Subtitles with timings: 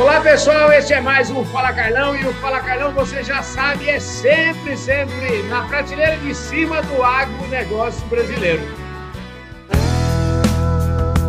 [0.00, 3.88] Olá pessoal, este é mais um Fala Carlão e o Fala Carlão você já sabe
[3.90, 8.62] é sempre, sempre na prateleira de cima do agronegócio brasileiro.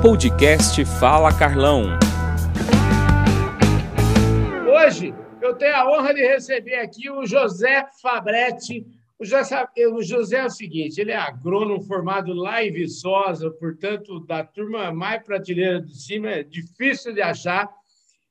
[0.03, 1.97] Podcast Fala Carlão.
[4.71, 8.85] Hoje eu tenho a honra de receber aqui o José Fabretti.
[9.17, 14.19] O José, o José é o seguinte, ele é agrônomo formado lá em Viçosa, portanto,
[14.19, 17.67] da turma mais prateleira de cima, é difícil de achar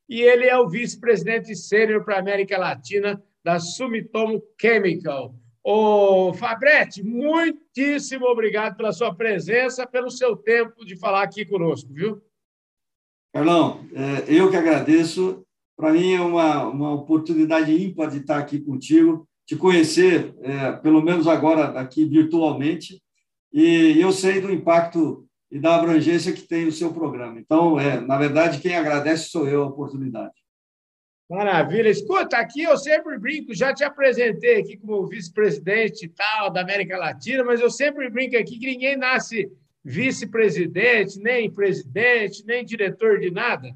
[0.08, 5.34] e ele é o vice-presidente sênior para a América Latina da Sumitomo Chemical.
[5.62, 12.22] Ô, Fabretti, muitíssimo obrigado pela sua presença, pelo seu tempo de falar aqui conosco, viu?
[13.34, 15.44] Carlão, é, eu que agradeço.
[15.76, 21.02] Para mim é uma, uma oportunidade ímpar de estar aqui contigo, te conhecer, é, pelo
[21.02, 23.00] menos agora aqui virtualmente,
[23.52, 27.40] e eu sei do impacto e da abrangência que tem o seu programa.
[27.40, 30.34] Então, é, na verdade, quem agradece sou eu a oportunidade.
[31.28, 31.90] Maravilha.
[31.90, 36.96] Escuta, aqui eu sempre brinco, já te apresentei aqui como vice-presidente e tal da América
[36.96, 39.50] Latina, mas eu sempre brinco aqui que ninguém nasce
[39.84, 43.74] vice-presidente, nem presidente, nem diretor de nada.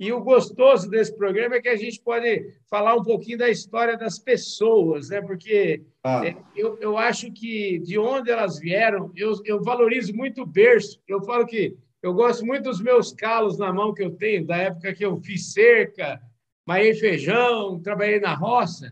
[0.00, 3.98] E o gostoso desse programa é que a gente pode falar um pouquinho da história
[3.98, 5.20] das pessoas, né?
[5.20, 6.26] porque ah.
[6.26, 10.98] É, eu, eu acho que de onde elas vieram, eu, eu valorizo muito o berço.
[11.06, 14.56] Eu falo que eu gosto muito dos meus calos na mão que eu tenho, da
[14.56, 16.18] época que eu fiz cerca,
[16.66, 18.90] maiei feijão, trabalhei na roça.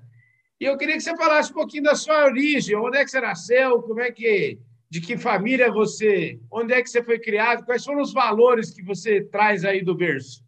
[0.60, 3.20] E eu queria que você falasse um pouquinho da sua origem, onde é que você
[3.22, 4.58] nasceu, como é que,
[4.90, 8.82] de que família você, onde é que você foi criado, quais foram os valores que
[8.82, 10.46] você traz aí do berço?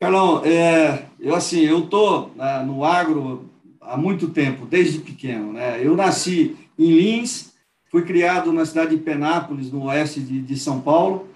[0.00, 5.78] Carlão, é, eu assim, eu tô né, no agro há muito tempo, desde pequeno, né?
[5.84, 7.52] Eu nasci em Lins,
[7.90, 11.28] fui criado na cidade de Penápolis, no oeste de, de São Paulo,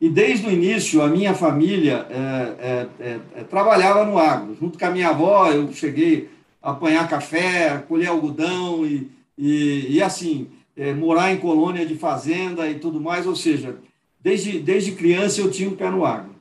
[0.00, 2.18] e desde o início a minha família é,
[2.60, 4.54] é, é, é trabalhava no agro.
[4.54, 6.28] Junto com a minha avó, eu cheguei
[6.62, 10.46] a apanhar café, colher algodão e, e, e assim,
[10.76, 13.78] é, morar em colônia de fazenda e tudo mais, ou seja,
[14.20, 16.31] desde, desde criança eu tinha um pé no agro.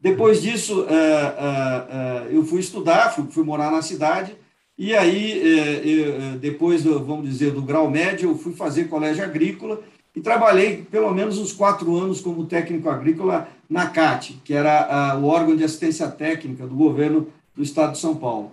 [0.00, 4.36] Depois disso, é, é, é, eu fui estudar, fui, morar na cidade,
[4.76, 9.80] e aí, depois, vamos dizer, do grau médio, eu fui fazer colégio agrícola
[10.14, 15.24] e trabalhei pelo menos uns quatro anos como técnico agrícola na CAT, que era o
[15.24, 17.26] órgão de assistência técnica do governo
[17.56, 18.52] do estado de São Paulo.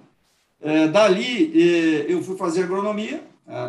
[0.91, 1.51] Dali,
[2.09, 3.21] eu fui fazer agronomia,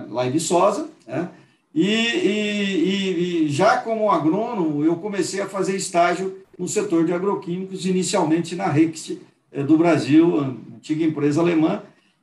[0.08, 1.28] lá em Viçosa, né?
[1.74, 8.66] e já como agrônomo, eu comecei a fazer estágio no setor de agroquímicos, inicialmente na
[8.66, 9.18] Rext
[9.52, 11.82] eh, do Brasil, antiga empresa alemã,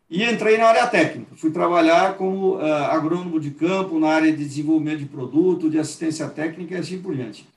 [0.10, 1.36] e entrei na área técnica.
[1.36, 6.28] Fui trabalhar como uh, agrônomo de campo, na área de desenvolvimento de produto, de assistência
[6.30, 7.48] técnica e assim por diante.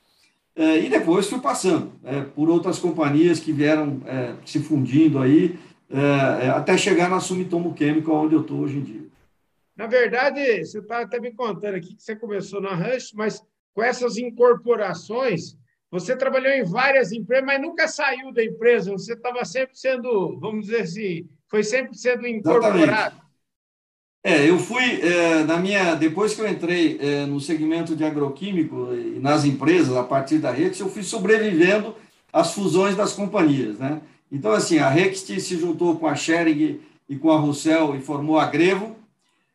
[0.55, 4.01] Uh, e depois fui passando uh, por outras companhias que vieram
[4.43, 5.57] se fundindo aí,
[6.55, 9.01] até chegar na Sumitomo Chemical, onde eu estou hoje em dia.
[9.75, 13.43] Na verdade, você está até me contando aqui que você começou na Rush, mas
[13.73, 15.55] com essas incorporações,
[15.89, 18.91] você trabalhou em várias empresas, mas nunca saiu da empresa.
[18.91, 22.83] Você estava sempre sendo, vamos dizer assim, foi sempre sendo incorporado.
[22.83, 23.27] Exatamente.
[24.23, 28.93] É, eu fui é, na minha depois que eu entrei é, no segmento de agroquímico
[28.93, 31.95] e nas empresas a partir da Rex, eu fui sobrevivendo
[32.33, 34.01] às fusões das companhias, né?
[34.29, 38.37] Então assim, a Rex se juntou com a Schering e com a Russell e formou
[38.37, 38.97] a Grevo.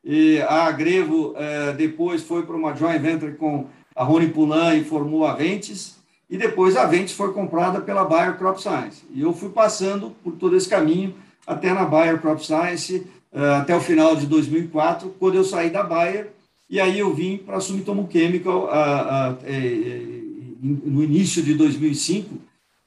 [0.02, 4.84] E a Grevo é, depois foi para uma joint venture com a Rony Pulan e
[4.84, 6.01] formou a Ventes.
[6.32, 9.02] E depois a Ventus foi comprada pela Bayer Crop Science.
[9.12, 11.14] E eu fui passando por todo esse caminho
[11.46, 15.82] até na Bayer Crop Science, eh, até o final de 2004, quando eu saí da
[15.82, 16.32] Bayer,
[16.70, 18.66] e aí eu vim para a Sumitomo Chemical
[20.62, 22.38] no início de 2005,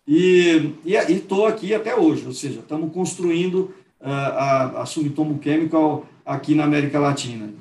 [0.07, 0.73] e
[1.07, 6.99] estou aqui até hoje, ou seja, estamos construindo a, a Sumitomo Chemical aqui na América
[6.99, 7.53] Latina.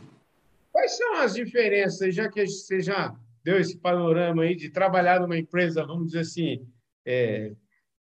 [0.73, 3.15] Quais são as diferenças, já que você já
[3.45, 6.67] deu esse panorama aí de trabalhar numa empresa, vamos dizer assim,
[7.07, 7.53] é,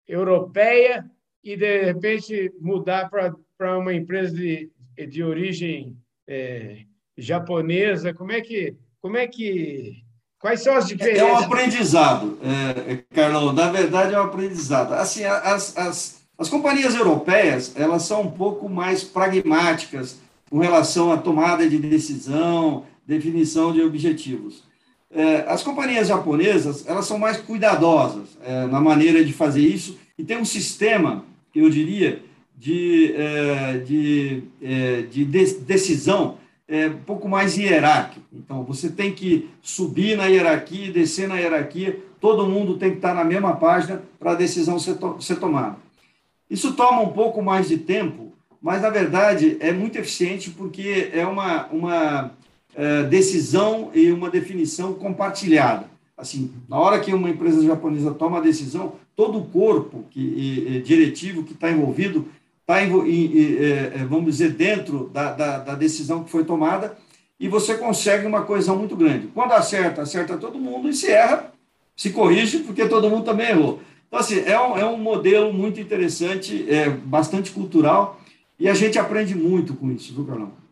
[0.09, 1.09] europeia
[1.45, 4.71] e, de repente, mudar para uma empresa de,
[5.09, 5.97] de origem
[6.27, 6.85] é,
[7.17, 8.15] japonesa?
[8.15, 8.77] Como é que.
[9.01, 10.05] Como é que
[10.39, 11.23] Quais são as diferenças?
[11.23, 13.53] É um aprendizado, é, é, Carlão.
[13.53, 14.93] Na verdade, é um aprendizado.
[14.93, 21.17] Assim, as, as, as companhias europeias, elas são um pouco mais pragmáticas com relação à
[21.17, 24.63] tomada de decisão, definição de objetivos.
[25.11, 30.25] É, as companhias japonesas, elas são mais cuidadosas é, na maneira de fazer isso e
[30.25, 31.25] tem um sistema,
[31.55, 32.23] eu diria,
[32.57, 34.43] de, é, de,
[35.11, 35.25] de
[35.61, 36.39] decisão
[36.69, 38.27] um pouco mais hierárquico.
[38.33, 43.15] Então, você tem que subir na hierarquia, descer na hierarquia, todo mundo tem que estar
[43.15, 45.77] na mesma página para a decisão ser, to ser tomada.
[46.51, 51.25] Isso toma um pouco mais de tempo, mas, na verdade, é muito eficiente porque é
[51.27, 52.33] uma, uma
[52.77, 55.89] é, decisão e uma definição compartilhada.
[56.17, 60.77] Assim, na hora que uma empresa japonesa toma a decisão, todo o corpo que, e,
[60.77, 62.29] e, diretivo que está envolvido
[62.61, 66.97] está, é, é, vamos dizer, dentro da, da, da, decisão que foi tomada
[67.41, 69.29] e você consegue uma coesão muito grande.
[69.29, 71.53] Quando acerta, acerta todo mundo e se erra,
[71.97, 73.81] se corrige, porque todo mundo também errou.
[74.07, 78.21] Então, assim, é um, é um modelo muito interessante, é bastante cultural
[78.59, 80.66] e a gente aprende muito com isso, viu, Carlão?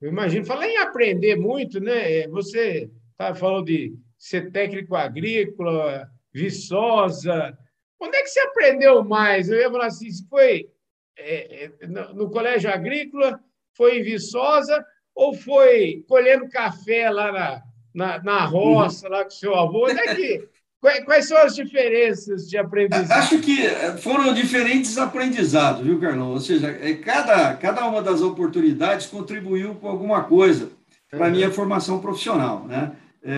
[0.00, 0.44] Eu imagino.
[0.44, 2.26] Falar em aprender muito, né?
[2.28, 7.56] Você tá falando de ser técnico agrícola, Viçosa.
[7.98, 9.50] Onde é que você aprendeu mais?
[9.50, 10.70] Eu ia falar assim, foi
[11.18, 13.38] é, é, no, no, colégio agrícola,
[13.76, 17.62] foi em Viçosa ou foi colhendo café lá na,
[17.94, 19.86] na, na roça, lá com o seu avô?
[19.86, 20.48] Onde é que,
[20.80, 23.12] quais, são as diferenças de aprendizagem?
[23.12, 23.68] Acho que
[24.00, 26.30] foram diferentes aprendizados, viu, Carlão?
[26.30, 30.70] Ou seja, é, cada, cada uma das oportunidades contribuiu com alguma coisa
[31.10, 31.34] para a uhum.
[31.34, 32.92] minha formação profissional, né?
[33.22, 33.32] É,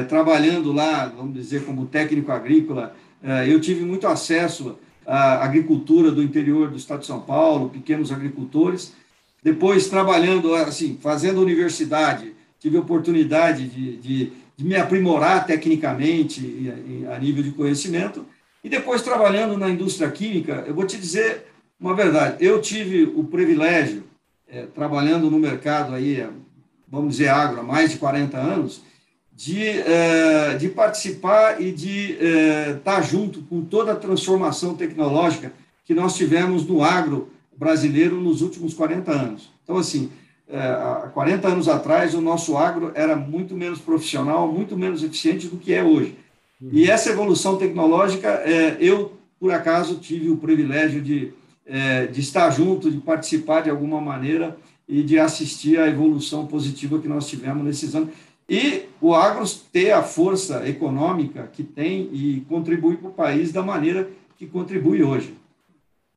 [0.00, 6.10] é, trabalhando lá, vamos dizer, como técnico agrícola, é, eu tive muito acesso à agricultura
[6.10, 8.92] do interior do estado de São Paulo, pequenos agricultores.
[9.42, 16.72] Depois, trabalhando, assim, fazendo universidade, tive oportunidade de, de, de me aprimorar tecnicamente
[17.10, 18.26] a nível de conhecimento.
[18.62, 21.46] E depois, trabalhando na indústria química, eu vou te dizer
[21.80, 24.04] uma verdade, eu tive o privilégio,
[24.48, 26.24] é, trabalhando no mercado aí,
[26.86, 28.82] vamos dizer, agro, há mais de 40 anos,
[29.32, 35.52] de, é, de participar e de é, estar junto com toda a transformação tecnológica
[35.84, 39.50] que nós tivemos no agro brasileiro nos últimos 40 anos.
[39.64, 40.21] Então, assim, é,
[40.52, 45.56] há 40 anos atrás, o nosso agro era muito menos profissional, muito menos eficiente do
[45.56, 46.16] que é hoje.
[46.70, 48.42] E essa evolução tecnológica,
[48.78, 51.32] eu, por acaso, tive o privilégio de,
[52.12, 54.56] de estar junto, de participar de alguma maneira
[54.88, 58.10] e de assistir à evolução positiva que nós tivemos nesses anos
[58.48, 63.62] e o agro ter a força econômica que tem e contribui para o país da
[63.62, 65.34] maneira que contribui hoje,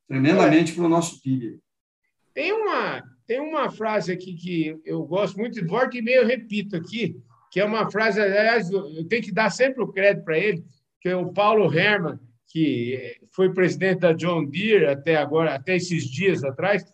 [0.06, 1.58] tremendamente para o nosso PIB.
[2.34, 6.26] Tem uma, tem uma frase aqui que eu gosto muito, de volta e meio eu
[6.26, 7.16] repito aqui,
[7.50, 10.64] que é uma frase, aliás, eu tenho que dar sempre o crédito para ele,
[11.00, 12.18] que é o Paulo Herman,
[12.48, 16.84] que foi presidente da John Deere até agora, até esses dias atrás,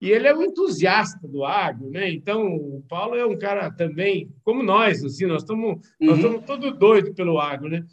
[0.00, 2.10] e ele é um entusiasta do agro, né?
[2.10, 5.80] Então, o Paulo é um cara também, como nós, assim, nós estamos uhum.
[6.00, 7.84] nós estamos todos doidos pelo agro, né?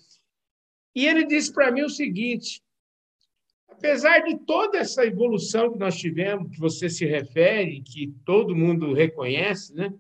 [0.94, 2.62] E ele disse para mim o seguinte:
[3.84, 8.94] apesar de toda essa evolução que nós tivemos, que você se refere, que todo mundo
[8.94, 9.94] reconhece, né?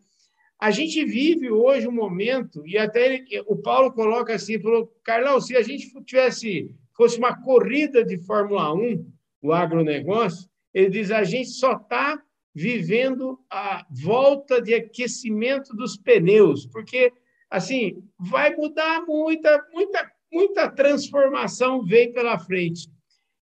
[0.58, 5.42] A gente vive hoje um momento, e até ele, o Paulo coloca assim, falou, Carlão,
[5.42, 9.06] se a gente tivesse, fosse uma corrida de Fórmula 1,
[9.42, 12.24] o agronegócio, ele diz: a gente só está
[12.56, 17.12] vivendo a volta de aquecimento dos pneus, porque
[17.50, 22.88] assim vai mudar muita, muita, muita transformação vem pela frente.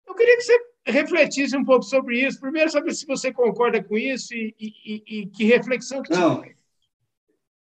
[0.07, 2.39] Eu queria que você refletisse um pouco sobre isso.
[2.39, 6.37] Primeiro, saber se você concorda com isso e, e, e que reflexão que Não.
[6.37, 6.55] você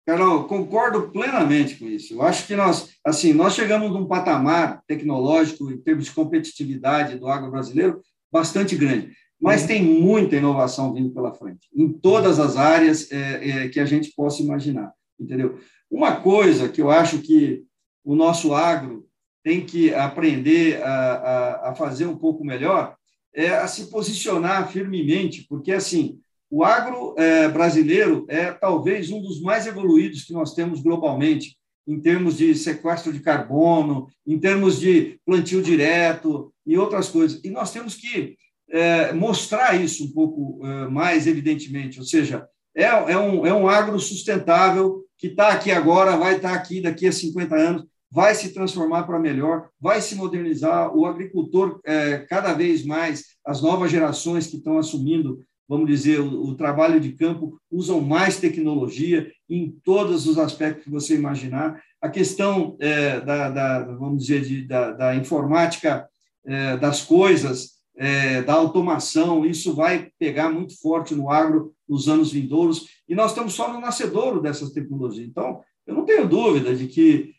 [0.06, 2.14] Carol, concordo plenamente com isso.
[2.14, 7.28] Eu acho que nós, assim, nós chegamos num patamar tecnológico em termos de competitividade do
[7.28, 8.00] agro brasileiro
[8.32, 13.68] bastante grande mas tem muita inovação vindo pela frente, em todas as áreas é, é,
[13.68, 15.58] que a gente possa imaginar, entendeu?
[15.90, 17.62] Uma coisa que eu acho que
[18.04, 19.06] o nosso agro
[19.48, 22.94] tem que aprender a, a, a fazer um pouco melhor
[23.32, 26.18] é a se posicionar firmemente, porque, assim,
[26.50, 31.98] o agro é, brasileiro é talvez um dos mais evoluídos que nós temos globalmente, em
[31.98, 37.40] termos de sequestro de carbono, em termos de plantio direto e outras coisas.
[37.42, 38.36] E nós temos que
[38.68, 43.66] é, mostrar isso um pouco é, mais evidentemente, ou seja, é, é, um, é um
[43.66, 48.34] agro sustentável que está aqui agora, vai estar tá aqui daqui a 50 anos, vai
[48.34, 53.90] se transformar para melhor, vai se modernizar, o agricultor, é, cada vez mais, as novas
[53.90, 59.70] gerações que estão assumindo, vamos dizer, o, o trabalho de campo, usam mais tecnologia em
[59.84, 61.82] todos os aspectos que você imaginar.
[62.00, 66.08] A questão é, da, da, vamos dizer, de, da, da informática
[66.46, 72.32] é, das coisas, é, da automação, isso vai pegar muito forte no agro nos anos
[72.32, 75.28] vindouros, e nós estamos só no nascedouro dessas tecnologias.
[75.28, 77.34] Então, eu não tenho dúvida de que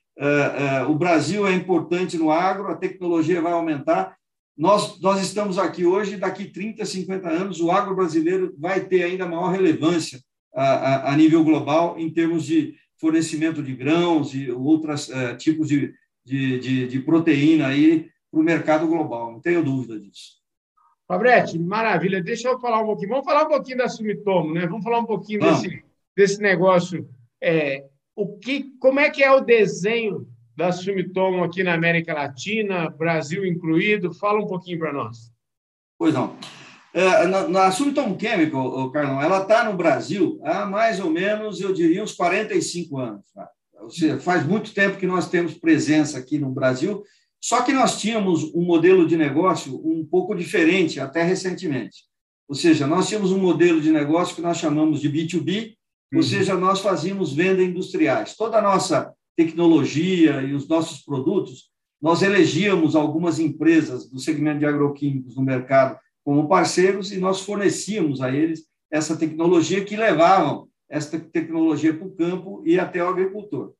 [0.90, 4.18] o Brasil é importante no agro, a tecnologia vai aumentar.
[4.58, 9.26] Nós, nós estamos aqui hoje, daqui 30, 50 anos, o agro brasileiro vai ter ainda
[9.26, 10.20] maior relevância
[10.54, 15.70] a, a, a nível global em termos de fornecimento de grãos e outros é, tipos
[15.70, 15.94] de,
[16.26, 20.40] de, de, de proteína aí para o mercado global, não tenho dúvida disso.
[21.08, 22.22] Fabrete, maravilha.
[22.22, 23.10] Deixa eu falar um pouquinho.
[23.10, 24.68] Vamos falar um pouquinho da Sumitomo, né?
[24.68, 25.84] Vamos falar um pouquinho desse,
[26.16, 27.10] desse negócio.
[27.42, 27.86] É,
[28.22, 33.46] o que, como é que é o desenho da Sumitomo aqui na América Latina, Brasil
[33.46, 34.14] incluído?
[34.14, 35.32] Fala um pouquinho para nós.
[35.98, 36.36] Pois não.
[36.94, 41.74] É, na, na Sumitomo Chemical, Carlão, ela está no Brasil há mais ou menos, eu
[41.74, 43.26] diria, uns 45 anos.
[43.34, 43.50] Tá?
[43.82, 47.04] Ou seja, faz muito tempo que nós temos presença aqui no Brasil
[47.42, 52.04] só que nós tínhamos um modelo de negócio um pouco diferente até recentemente.
[52.48, 55.76] Ou seja, nós tínhamos um modelo de negócio que nós chamamos de B2B,
[56.12, 56.24] ou uhum.
[56.24, 58.36] seja, nós fazíamos venda industriais.
[58.36, 61.70] Toda a nossa tecnologia e os nossos produtos,
[62.02, 68.22] nós elegíamos algumas empresas do segmento de agroquímicos no mercado como parceiros e nós fornecíamos
[68.22, 73.74] a eles essa tecnologia que levavam essa tecnologia para o campo e até o agricultor.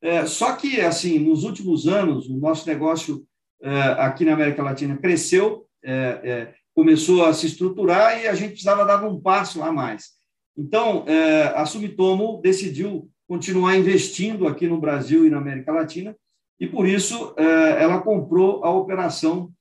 [0.00, 3.26] É, só que, assim, nos últimos anos, o nosso negócio
[3.60, 8.50] é, aqui na América Latina cresceu, é, é começou a se estruturar e a gente
[8.50, 10.17] precisava dar um passo a mais.
[10.58, 16.16] Então, é, a Sumitomo decidiu continuar investindo aqui no Brasil e na América Latina,
[16.58, 19.52] e por isso é, ela comprou a operação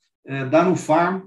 [0.52, 1.22] da Nufarm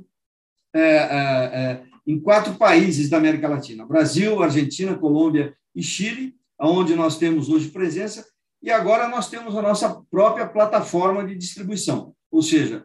[2.07, 7.71] em quatro países da América Latina: Brasil, Argentina, Colômbia e Chile, onde nós temos hoje
[7.71, 8.27] presença,
[8.63, 12.85] e agora nós temos a nossa própria plataforma de distribuição, ou seja,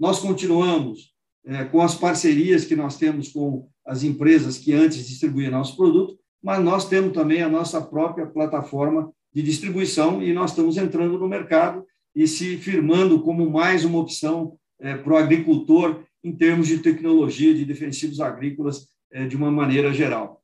[0.00, 1.14] nós continuamos
[1.48, 6.18] é, com as parcerias que nós temos com as empresas que antes distribuíam nosso produto,
[6.42, 11.26] mas nós temos também a nossa própria plataforma de distribuição e nós estamos entrando no
[11.26, 16.78] mercado e se firmando como mais uma opção é, para o agricultor em termos de
[16.78, 20.42] tecnologia de defensivos agrícolas é, de uma maneira geral.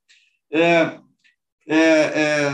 [0.51, 0.99] É,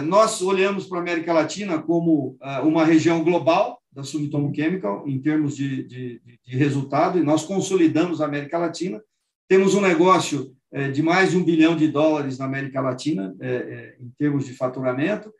[0.02, 5.56] nós olhamos para a América Latina como uma região global da Sumitomo Chemical, em termos
[5.56, 9.02] de, de, de, resultado, e nós consolidamos a América Latina.
[9.48, 10.54] Temos um negócio
[10.92, 14.54] de mais de um bilhão de dólares na América Latina, é, é, em termos de
[14.54, 15.32] faturamento,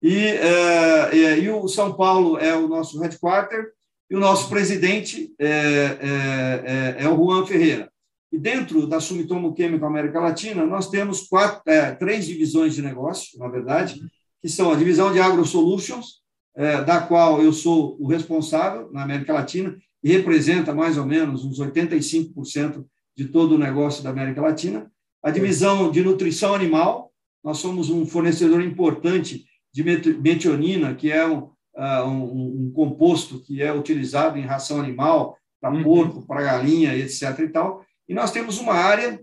[0.00, 3.72] e, é, e, o São Paulo é o nosso headquarter,
[4.08, 7.90] e o nosso presidente é, é o Juan Ferreira.
[8.36, 13.38] E dentro da Sumitomo Chemical América Latina, nós temos quatro, é, três divisões de negócio,
[13.38, 14.00] na verdade,
[14.42, 16.20] que são a divisão de Agro Solutions,
[16.54, 21.44] é, da qual eu sou o responsável na América Latina, e representa mais ou menos
[21.44, 22.84] uns 85%
[23.16, 24.90] de todo o negócio da América Latina.
[25.22, 27.10] A divisão de nutrição animal,
[27.42, 33.62] nós somos um fornecedor importante de metionina, que é um, uh, um, um composto que
[33.62, 35.82] é utilizado em ração animal, para uhum.
[35.82, 37.38] porco, para galinha, etc.
[37.40, 37.84] e tal.
[38.08, 39.20] E nós temos uma área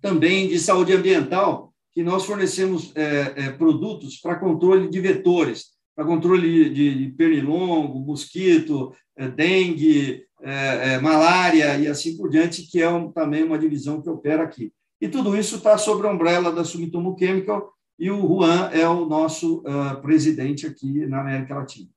[0.00, 6.04] também de saúde ambiental, que nós fornecemos é, é, produtos para controle de vetores, para
[6.04, 12.80] controle de, de pernilongo, mosquito, é, dengue, é, é, malária e assim por diante, que
[12.80, 14.70] é um, também uma divisão que opera aqui.
[15.00, 19.06] E tudo isso está sob a umbrella da Sumitomo Chemical, e o Juan é o
[19.06, 21.88] nosso uh, presidente aqui na América Latina.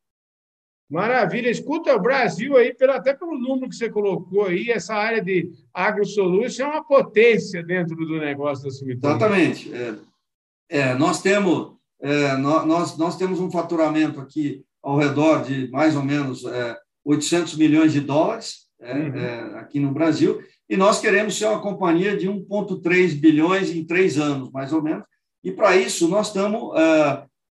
[0.90, 1.50] Maravilha.
[1.50, 6.64] Escuta, o Brasil aí, até pelo número que você colocou aí, essa área de agrosolution
[6.64, 9.16] é uma potência dentro do negócio da Sumitomo.
[9.16, 9.74] Exatamente.
[9.74, 9.96] É,
[10.70, 16.04] é, nós, temos, é, nós, nós temos um faturamento aqui ao redor de mais ou
[16.04, 16.46] menos
[17.08, 19.16] 800 é, milhões de dólares é, uhum.
[19.16, 24.18] É, aqui no Brasil, e nós queremos ser uma companhia de 1,3 bilhões em três
[24.18, 25.04] anos, mais ou menos,
[25.44, 26.74] e para isso nós estamos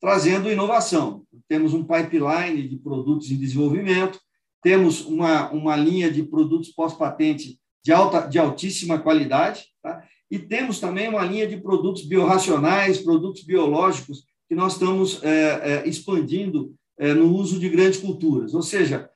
[0.01, 4.19] trazendo inovação temos um pipeline de produtos em desenvolvimento,
[4.63, 10.03] temos uma, uma linha de produtos pós-patente de, alta, de altíssima qualidade, tá?
[10.31, 15.89] e temos também uma linha de produtos biorracionais, produtos biológicos, que nós estamos é, é,
[15.89, 18.55] expandindo é, no uso de grandes culturas.
[18.55, 19.09] Ou seja,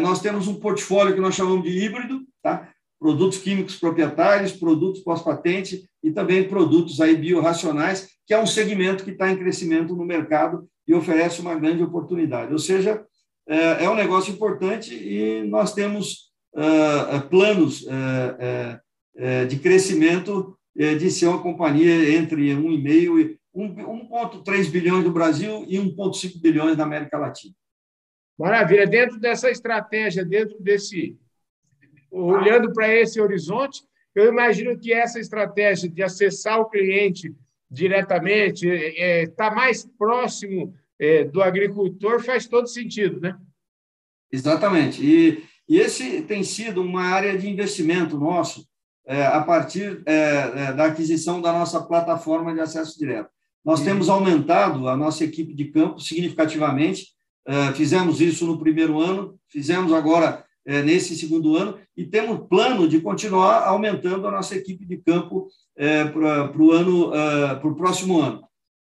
[0.00, 2.68] nós temos um portfólio que nós chamamos de híbrido, tá?
[2.98, 9.10] produtos químicos proprietários, produtos pós-patente e também produtos aí biorracionais, que é um segmento que
[9.10, 12.52] está em crescimento no mercado e oferece uma grande oportunidade.
[12.52, 13.04] Ou seja,
[13.48, 17.84] é, é um negócio importante e nós temos uh, planos
[19.48, 26.40] de crescimento de ser uma companhia entre 1,5 e 1,3 bilhões do Brasil e 1,5
[26.40, 27.54] bilhões da América Latina.
[28.38, 28.86] Maravilha.
[28.86, 31.16] Dentro dessa estratégia, dentro desse.
[32.10, 33.82] Olhando para esse horizonte,
[34.14, 37.34] eu imagino que essa estratégia de acessar o cliente
[37.70, 43.34] diretamente, está é, tá mais próximo é, do agricultor, faz todo sentido, né?
[44.30, 45.02] Exatamente.
[45.02, 48.66] E, e esse tem sido uma área de investimento nosso
[49.06, 53.30] é, a partir é, é da aquisição da nossa plataforma de acesso direto.
[53.64, 53.86] Nós uhum.
[53.86, 57.06] temos aumentado a nossa equipe de campo significativamente,
[57.74, 63.00] fizemos isso no primeiro ano, fizemos agora é, nesse segundo ano e temos plano de
[63.00, 68.20] continuar aumentando a nossa equipe de campo é, para o ano, uh, para o próximo
[68.20, 68.42] ano.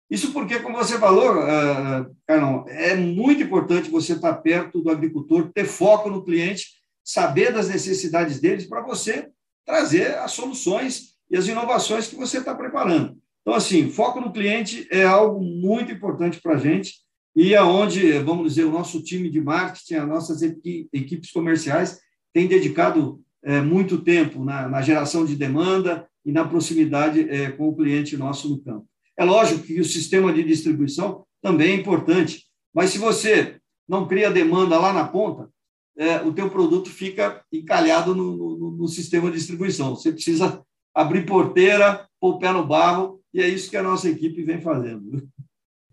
[0.09, 5.49] Isso porque, como você falou, uh, Carlão, é muito importante você estar perto do agricultor,
[5.53, 6.65] ter foco no cliente,
[7.03, 9.29] saber das necessidades deles para você
[9.65, 13.15] trazer as soluções e as inovações que você está preparando.
[13.41, 16.95] Então, assim, foco no cliente é algo muito importante para a gente
[17.35, 21.99] e aonde, vamos dizer, o nosso time de marketing, as nossas equipes comerciais
[22.33, 27.69] têm dedicado é, muito tempo na, na, geração de demanda e na proximidade é, com
[27.69, 28.85] o cliente nosso no campo.
[29.17, 33.57] É lógico que o sistema de distribuição também é importante, mas se você
[33.87, 35.49] não cria demanda lá na ponta,
[35.97, 39.95] é, o teu produto fica encalhado no, no, no, sistema de distribuição.
[39.95, 40.61] Você precisa
[40.95, 44.61] abrir porteira, pôr o pé no barro, e é isso que a nossa equipe vem
[44.61, 45.27] fazendo.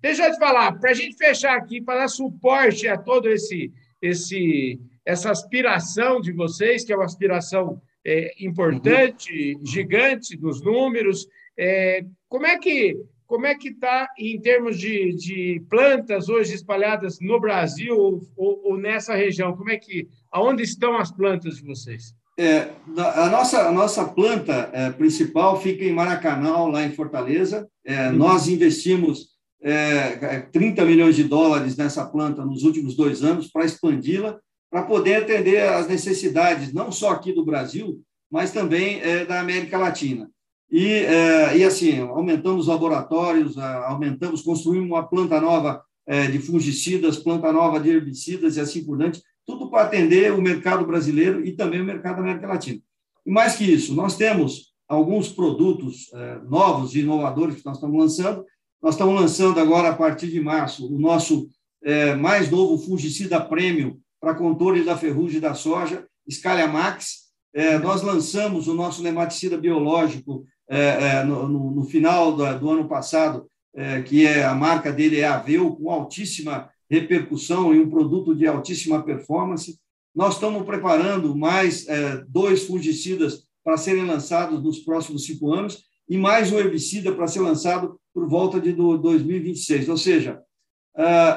[0.00, 3.72] Deixa eu te falar, para a gente fechar aqui, para dar suporte a todo esse,
[4.00, 9.64] esse essa aspiração de vocês, que é uma aspiração é, importante, uhum.
[9.64, 11.26] gigante dos números,
[11.58, 17.18] é, como é que como é que está em termos de, de plantas hoje espalhadas
[17.20, 19.54] no Brasil ou, ou, ou, nessa região?
[19.54, 22.14] Como é que aonde estão as plantas de vocês?
[22.38, 27.68] É, a nossa a nossa planta é, principal fica em Maracanã, lá em Fortaleza.
[27.84, 28.16] É, uhum.
[28.16, 34.38] Nós investimos é, 30 milhões de dólares nessa planta nos últimos dois anos para expandi-la,
[34.70, 38.00] para poder atender às necessidades não só aqui do Brasil,
[38.30, 40.30] mas também é, da América Latina.
[40.70, 47.52] E, é, e assim, aumentamos laboratórios, aumentamos, construímos uma planta nova é, de fungicidas, planta
[47.52, 51.80] nova de herbicidas e assim por diante, tudo para atender o mercado brasileiro e também
[51.80, 52.80] o mercado da América Latina.
[53.24, 57.98] E mais que isso, nós temos alguns produtos é, novos e inovadores que nós estamos
[57.98, 58.44] lançando,
[58.82, 61.48] nós estamos lançando agora, a partir de março, o nosso
[61.82, 67.28] é, mais novo fungicida prêmio para controle da ferrugem da soja, Scalia Max.
[67.54, 72.70] É, nós lançamos o nosso nematicida biológico é, é no, no, no, final do, do,
[72.70, 77.88] ano passado, é, que é a marca dele é Aveu, com altíssima repercussão e um
[77.88, 79.78] produto de altíssima performance.
[80.14, 86.16] Nós estamos preparando mais é, dois fungicidas para serem lançados nos próximos cinco anos e
[86.16, 89.88] mais um herbicida para ser lançado por volta de 2026.
[89.88, 90.42] Ou seja,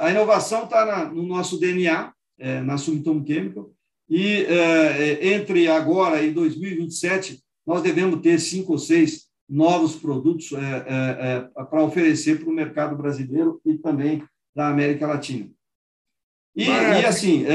[0.01, 3.69] a inovação está no nosso DNA, é, na Sumitomo Chemical,
[4.09, 11.47] e é, entre agora e 2027, nós devemos ter cinco ou seis novos produtos é,
[11.69, 14.23] para oferecer para o mercado brasileiro e também
[14.55, 15.47] da América Latina.
[16.55, 17.45] E, e assim,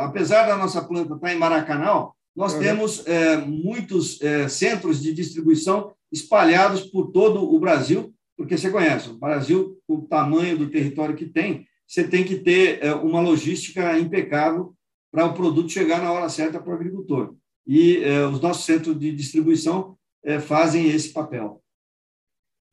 [0.00, 2.60] apesar da nossa planta estar em Maracanã, nós uhum.
[2.60, 3.04] temos
[3.46, 10.02] muitos centros de distribuição espalhados por todo o Brasil, porque você conhece, o Brasil, o
[10.02, 14.72] tamanho do território que tem, você tem que ter é, uma logística impecável
[15.10, 17.34] para o produto chegar na hora certa para o agricultor.
[17.66, 21.60] E é, os nossos centros de distribuição é, fazem esse papel.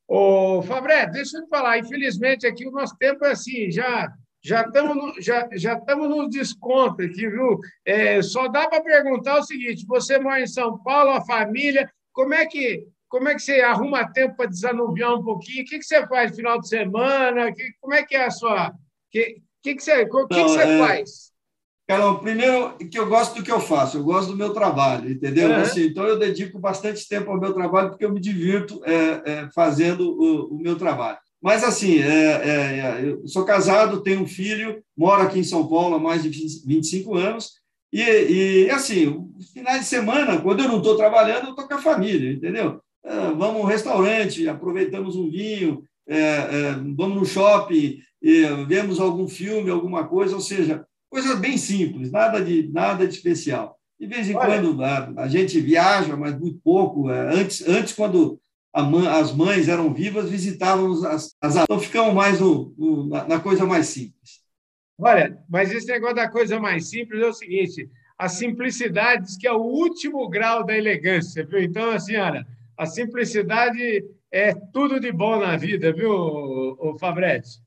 [0.07, 4.61] Ô, Fabré, deixa eu te falar, infelizmente aqui o nosso tempo é assim, já já
[4.61, 7.59] estamos já, já estamos nos desconto aqui, viu?
[7.83, 12.35] É, só dá para perguntar o seguinte: você mora em São Paulo, a família, como
[12.35, 15.63] é que como é que você arruma tempo para desanuviar um pouquinho?
[15.63, 17.49] O que, que você faz no final de semana?
[17.53, 18.67] Que, como é que é a sua.
[18.67, 18.73] O
[19.09, 20.79] que, que, que você, que que você é...
[20.79, 21.31] faz?
[21.87, 25.47] Carol, primeiro que eu gosto do que eu faço, eu gosto do meu trabalho, entendeu?
[25.47, 25.55] Uhum.
[25.55, 29.49] Assim, então eu dedico bastante tempo ao meu trabalho porque eu me divirto é, é,
[29.55, 31.17] fazendo o, o, meu trabalho.
[31.41, 35.65] Mas assim, é, é, é eu sou casado, tenho um filho, moro aqui em São
[35.65, 37.61] Paulo há mais de 25 anos
[37.93, 41.81] e, e assim, finais de semana, quando eu não estou trabalhando, eu estou com a
[41.81, 42.81] família, entendeu?
[43.05, 47.99] É, vamos ao restaurante, aproveitamos um vinho, é, é, vamos no shopping,
[48.67, 53.77] vemos algum filme, alguma coisa, ou seja, coisas bem simples, nada de, nada de especial.
[53.99, 54.59] De vez em Olha.
[54.59, 57.07] quando a, a, gente viaja, mas muito pouco.
[57.07, 58.39] antes, antes quando
[58.73, 63.65] as mães eram vivas, visitávamos as, as então ficamos mais no, no, na, na coisa
[63.65, 64.41] mais simples.
[64.99, 69.47] Olha, mas esse negócio da coisa mais simples é o seguinte: a simplicidade diz que
[69.47, 71.61] é o último grau da elegância, viu?
[71.61, 72.45] Então, a senhora,
[72.77, 77.59] a simplicidade é tudo de bom na vida, viu, o Fabretti?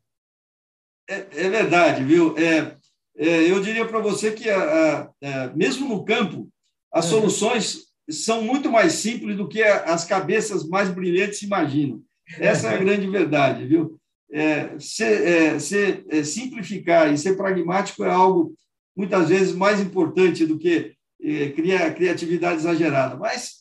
[1.09, 2.37] É, é, verdade, viu?
[2.37, 2.77] É,
[3.17, 6.49] é eu diria para você que, a, a, a, é, mesmo no campo,
[6.93, 7.21] as uhum.
[7.21, 12.03] soluções são muito mais simples do que as cabeças mais brilhantes imaginam.
[12.39, 13.99] Essa é a grande verdade, viu?
[14.31, 18.55] É, ser, é, ser é, simplificar e ser pragmático é algo
[18.95, 20.93] muitas vezes mais importante do que
[21.23, 23.17] é, criar criatividade exagerada.
[23.17, 23.59] Mas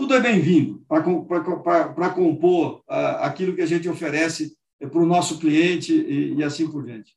[0.00, 5.92] tudo é bem-vindo para compor uh, aquilo que a gente oferece para o nosso cliente
[5.92, 7.14] e, e, assim por diante.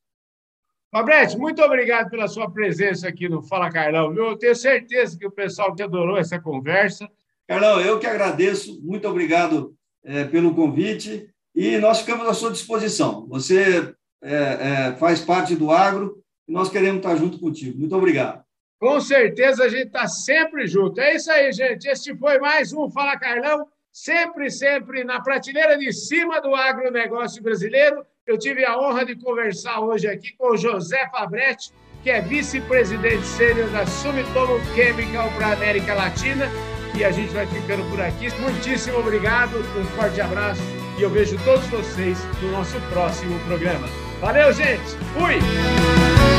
[0.91, 4.13] Fabrete, muito obrigado pela sua presença aqui no Fala Carlão.
[4.13, 7.09] Eu tenho certeza que o pessoal que adorou essa conversa.
[7.47, 8.81] Carlão, eu que agradeço.
[8.83, 13.25] Muito obrigado é, pelo convite e nós ficamos à sua disposição.
[13.29, 17.79] Você é, é, faz parte do agro e nós queremos estar junto contigo.
[17.79, 18.43] Muito obrigado.
[18.83, 20.99] Com certeza a gente está sempre junto.
[20.99, 21.87] É isso aí, gente.
[21.87, 28.05] Este foi mais um Fala Carlão, sempre, sempre na prateleira de cima do agronegócio brasileiro.
[28.27, 31.71] Eu tive a honra de conversar hoje aqui com o José Fabretti,
[32.03, 36.49] que é vice-presidente sênior da Sumitomo Chemical para a América Latina.
[36.93, 38.27] E a gente vai ficando por aqui.
[38.41, 40.61] Muitíssimo obrigado, um forte abraço
[40.99, 43.87] e eu vejo todos vocês no nosso próximo programa.
[44.19, 44.83] Valeu, gente!
[45.13, 46.32] Fui!